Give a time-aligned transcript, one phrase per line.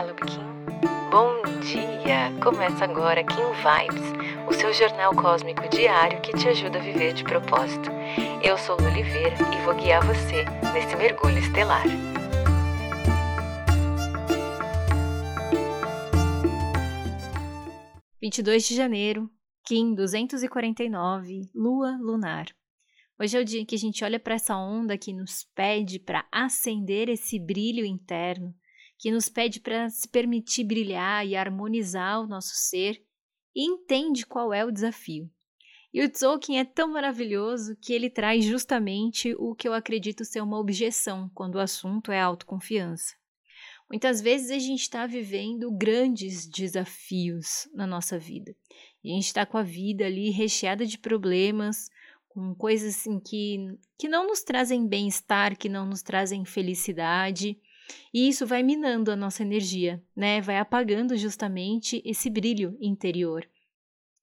[0.00, 1.10] Olá, Kim.
[1.10, 2.30] Bom dia!
[2.40, 7.24] Começa agora Kim Vibes, o seu jornal cósmico diário que te ajuda a viver de
[7.24, 7.90] propósito.
[8.40, 11.82] Eu sou Lu Oliveira e vou guiar você nesse mergulho estelar.
[18.22, 19.28] Vinte e dois de janeiro,
[19.66, 22.46] Kim 249, Lua Lunar.
[23.18, 26.24] Hoje é o dia que a gente olha para essa onda que nos pede para
[26.30, 28.54] acender esse brilho interno
[28.98, 33.02] que nos pede para se permitir brilhar e harmonizar o nosso ser
[33.54, 35.30] e entende qual é o desafio.
[35.92, 40.42] E o Tzolk'in é tão maravilhoso que ele traz justamente o que eu acredito ser
[40.42, 43.14] uma objeção quando o assunto é autoconfiança.
[43.88, 48.54] Muitas vezes a gente está vivendo grandes desafios na nossa vida.
[49.02, 51.88] A gente está com a vida ali recheada de problemas,
[52.28, 53.56] com coisas assim que,
[53.98, 57.58] que não nos trazem bem-estar, que não nos trazem felicidade.
[58.12, 60.40] E isso vai minando a nossa energia, né?
[60.40, 63.48] Vai apagando justamente esse brilho interior.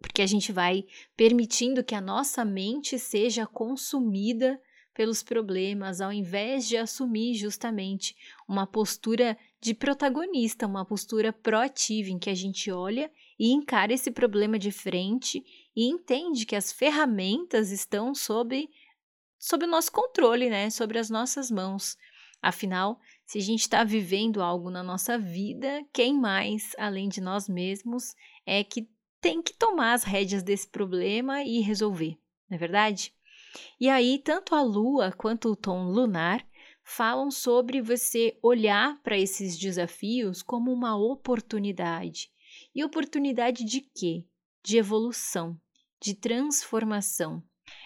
[0.00, 0.84] Porque a gente vai
[1.16, 4.60] permitindo que a nossa mente seja consumida
[4.94, 8.14] pelos problemas, ao invés de assumir justamente
[8.46, 14.10] uma postura de protagonista, uma postura proativa em que a gente olha e encara esse
[14.10, 15.42] problema de frente
[15.74, 18.68] e entende que as ferramentas estão sob
[19.38, 20.70] sob o nosso controle, né?
[20.70, 21.96] Sobre as nossas mãos.
[22.40, 27.48] Afinal, se a gente está vivendo algo na nossa vida, quem mais, além de nós
[27.48, 28.88] mesmos, é que
[29.20, 33.14] tem que tomar as rédeas desse problema e resolver, não é verdade?
[33.80, 36.46] E aí, tanto a lua quanto o tom lunar
[36.82, 42.30] falam sobre você olhar para esses desafios como uma oportunidade.
[42.74, 44.26] E oportunidade de quê?
[44.64, 45.58] De evolução,
[46.00, 47.42] de transformação.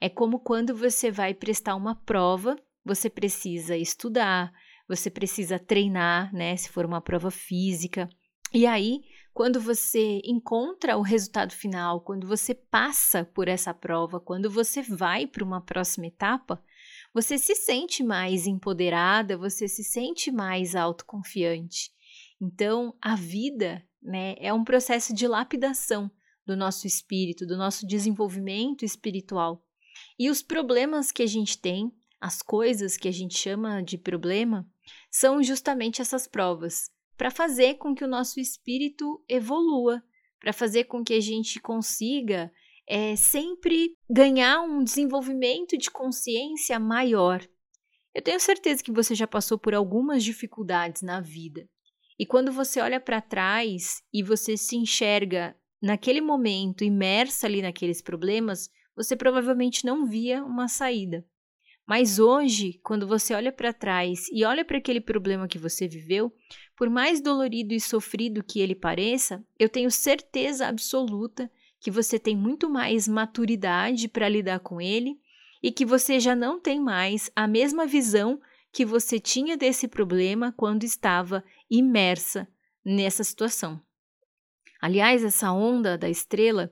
[0.00, 2.56] É como quando você vai prestar uma prova
[2.88, 4.50] você precisa estudar,
[4.88, 6.56] você precisa treinar, né?
[6.56, 8.08] Se for uma prova física.
[8.52, 9.02] E aí,
[9.34, 15.26] quando você encontra o resultado final, quando você passa por essa prova, quando você vai
[15.26, 16.60] para uma próxima etapa,
[17.12, 21.90] você se sente mais empoderada, você se sente mais autoconfiante.
[22.40, 26.10] Então, a vida, né, é um processo de lapidação
[26.46, 29.62] do nosso espírito, do nosso desenvolvimento espiritual.
[30.18, 34.66] E os problemas que a gente tem, as coisas que a gente chama de problema
[35.10, 40.02] são justamente essas provas para fazer com que o nosso espírito evolua,
[40.40, 42.52] para fazer com que a gente consiga
[42.86, 47.46] é, sempre ganhar um desenvolvimento de consciência maior.
[48.14, 51.68] Eu tenho certeza que você já passou por algumas dificuldades na vida.
[52.18, 58.02] E quando você olha para trás e você se enxerga naquele momento imersa ali naqueles
[58.02, 61.24] problemas, você provavelmente não via uma saída.
[61.88, 66.30] Mas hoje, quando você olha para trás e olha para aquele problema que você viveu,
[66.76, 71.50] por mais dolorido e sofrido que ele pareça, eu tenho certeza absoluta
[71.80, 75.18] que você tem muito mais maturidade para lidar com ele
[75.62, 78.38] e que você já não tem mais a mesma visão
[78.70, 82.46] que você tinha desse problema quando estava imersa
[82.84, 83.80] nessa situação.
[84.78, 86.70] Aliás, essa onda da estrela,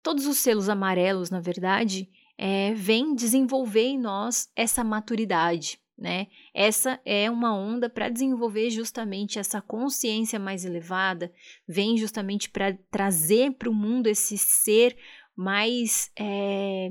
[0.00, 6.26] todos os selos amarelos, na verdade, é, vem desenvolver em nós essa maturidade, né?
[6.52, 11.32] Essa é uma onda para desenvolver justamente essa consciência mais elevada,
[11.66, 14.96] vem justamente para trazer para o mundo esse ser
[15.36, 16.90] mais, é,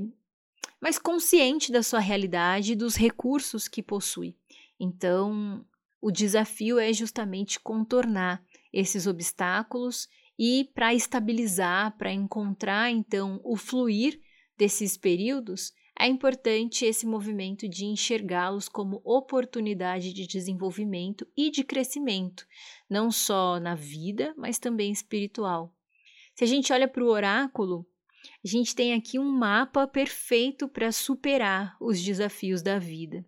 [0.80, 4.36] mais consciente da sua realidade e dos recursos que possui.
[4.80, 5.64] Então,
[6.00, 14.20] o desafio é justamente contornar esses obstáculos e para estabilizar, para encontrar então o fluir
[14.56, 22.46] desses períodos, é importante esse movimento de enxergá-los como oportunidade de desenvolvimento e de crescimento,
[22.90, 25.72] não só na vida, mas também espiritual.
[26.34, 27.86] Se a gente olha para o oráculo,
[28.44, 33.24] a gente tem aqui um mapa perfeito para superar os desafios da vida.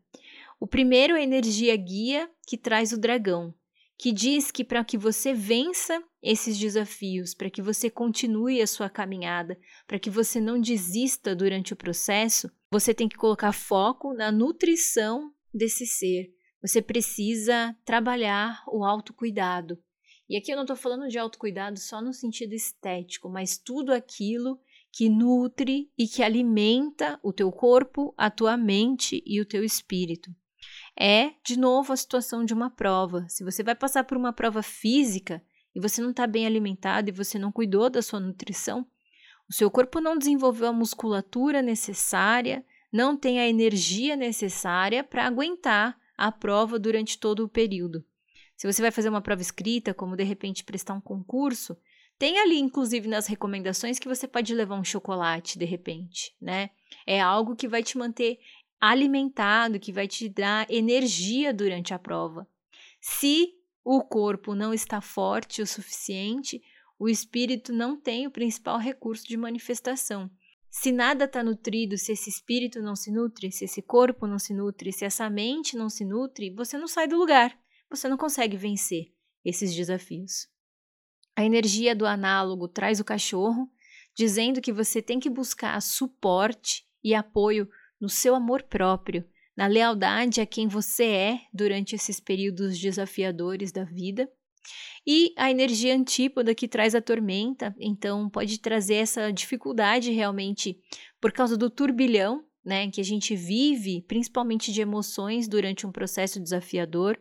[0.59, 3.55] O primeiro é a energia guia que traz o dragão,
[3.99, 8.91] que diz que para que você vença esses desafios, para que você continue a sua
[8.91, 14.33] caminhada, para que você não desista durante o processo, você tem que colocar foco na
[14.33, 16.35] nutrição desse ser.
[16.61, 19.79] Você precisa trabalhar o autocuidado.
[20.29, 24.59] E aqui eu não estou falando de autocuidado só no sentido estético, mas tudo aquilo
[24.93, 30.35] que nutre e que alimenta o teu corpo, a tua mente e o teu espírito
[30.99, 33.27] é, de novo, a situação de uma prova.
[33.29, 35.43] Se você vai passar por uma prova física
[35.77, 38.87] e você não está bem alimentado e você não cuidou da sua nutrição,
[39.47, 45.95] o seu corpo não desenvolveu a musculatura necessária, não tem a energia necessária para aguentar
[46.17, 48.03] a prova durante todo o período.
[48.57, 51.77] Se você vai fazer uma prova escrita, como de repente prestar um concurso,
[52.19, 56.71] tem ali, inclusive, nas recomendações que você pode levar um chocolate de repente, né?
[57.07, 58.39] É algo que vai te manter
[58.81, 62.49] alimentado, que vai te dar energia durante a prova.
[62.99, 63.53] Se
[63.89, 66.61] o corpo não está forte o suficiente,
[66.99, 70.29] o espírito não tem o principal recurso de manifestação.
[70.69, 74.53] Se nada está nutrido, se esse espírito não se nutre, se esse corpo não se
[74.53, 77.57] nutre, se essa mente não se nutre, você não sai do lugar,
[77.89, 80.49] você não consegue vencer esses desafios.
[81.37, 83.71] A energia do análogo traz o cachorro,
[84.17, 87.69] dizendo que você tem que buscar suporte e apoio
[88.01, 89.25] no seu amor próprio,
[89.57, 94.31] na lealdade a quem você é durante esses períodos desafiadores da vida.
[95.07, 100.79] E a energia antípoda que traz a tormenta, então pode trazer essa dificuldade realmente
[101.21, 106.41] por causa do turbilhão, né, que a gente vive, principalmente de emoções durante um processo
[106.41, 107.17] desafiador,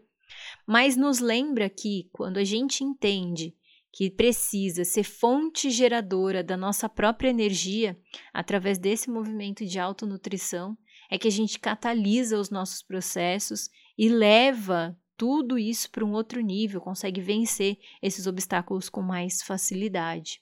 [0.65, 3.55] mas nos lembra que quando a gente entende
[3.93, 7.97] que precisa ser fonte geradora da nossa própria energia
[8.33, 10.77] através desse movimento de autonutrição,
[11.09, 16.41] é que a gente catalisa os nossos processos e leva tudo isso para um outro
[16.41, 20.41] nível, consegue vencer esses obstáculos com mais facilidade.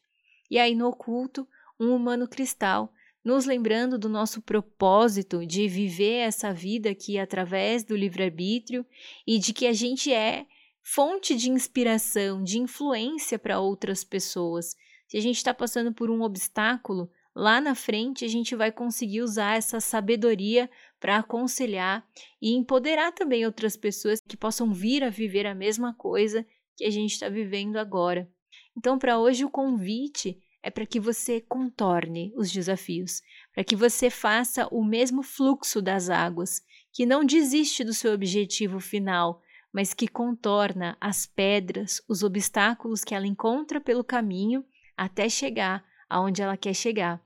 [0.50, 1.48] E aí no oculto,
[1.80, 2.92] um humano cristal,
[3.24, 8.86] nos lembrando do nosso propósito de viver essa vida aqui através do livre-arbítrio
[9.26, 10.46] e de que a gente é
[10.82, 14.76] fonte de inspiração, de influência para outras pessoas.
[15.08, 19.22] Se a gente está passando por um obstáculo, lá na frente a gente vai conseguir
[19.22, 20.70] usar essa sabedoria
[21.00, 22.08] para aconselhar
[22.42, 26.46] e empoderar também outras pessoas que possam vir a viver a mesma coisa
[26.76, 28.30] que a gente está vivendo agora.
[28.78, 33.22] Então, para hoje, o convite é para que você contorne os desafios,
[33.54, 38.80] para que você faça o mesmo fluxo das águas, que não desiste do seu objetivo
[38.80, 39.42] final,
[39.74, 44.64] mas que contorna as pedras, os obstáculos que ela encontra pelo caminho
[44.96, 47.22] até chegar aonde ela quer chegar.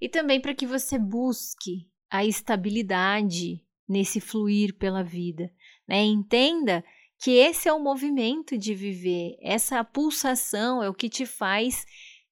[0.00, 5.52] E também para que você busque a estabilidade nesse fluir pela vida,
[5.86, 6.04] né?
[6.04, 6.84] Entenda
[7.18, 11.84] que esse é o movimento de viver, essa pulsação é o que te faz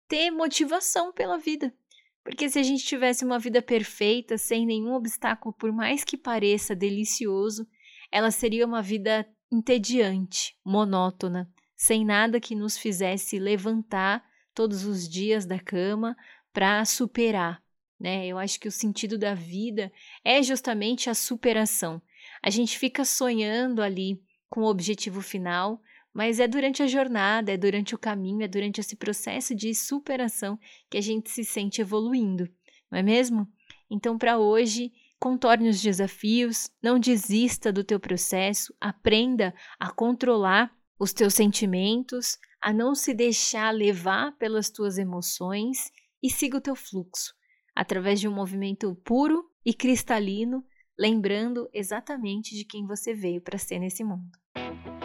[0.06, 1.75] ter motivação pela vida.
[2.22, 6.75] Porque se a gente tivesse uma vida perfeita, sem nenhum obstáculo, por mais que pareça
[6.75, 7.66] delicioso,
[8.10, 14.25] ela seria uma vida entediante, monótona, sem nada que nos fizesse levantar
[14.56, 16.17] todos os dias da cama
[16.50, 17.62] para superar,
[18.00, 18.26] né?
[18.26, 19.93] Eu acho que o sentido da vida
[20.25, 22.00] é justamente a superação.
[22.43, 24.19] A gente fica sonhando ali
[24.49, 25.79] com o objetivo final,
[26.12, 30.58] mas é durante a jornada, é durante o caminho, é durante esse processo de superação
[30.88, 32.49] que a gente se sente evoluindo,
[32.91, 33.47] não é mesmo?
[33.91, 41.12] Então, para hoje, contorne os desafios, não desista do teu processo, aprenda a controlar os
[41.12, 47.33] teus sentimentos, a não se deixar levar pelas tuas emoções e siga o teu fluxo
[47.77, 50.65] através de um movimento puro e cristalino,
[50.99, 54.37] lembrando exatamente de quem você veio para ser nesse mundo.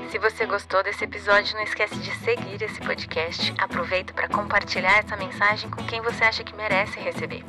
[0.09, 3.53] Se você gostou desse episódio, não esquece de seguir esse podcast.
[3.59, 7.43] Aproveita para compartilhar essa mensagem com quem você acha que merece receber.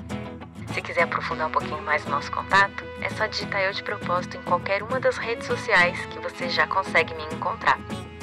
[0.75, 4.37] Se quiser aprofundar um pouquinho mais o nosso contato, é só digitar eu de propósito
[4.37, 7.78] em qualquer uma das redes sociais que você já consegue me encontrar.